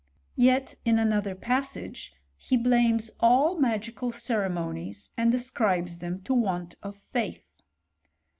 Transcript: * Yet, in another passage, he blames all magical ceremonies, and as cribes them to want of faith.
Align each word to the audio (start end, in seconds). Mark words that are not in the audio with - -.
* 0.25 0.31
Yet, 0.35 0.77
in 0.83 0.97
another 0.97 1.35
passage, 1.35 2.11
he 2.35 2.57
blames 2.57 3.11
all 3.19 3.59
magical 3.59 4.11
ceremonies, 4.11 5.11
and 5.15 5.31
as 5.35 5.51
cribes 5.51 5.99
them 5.99 6.23
to 6.23 6.33
want 6.33 6.73
of 6.81 6.95
faith. 6.95 7.45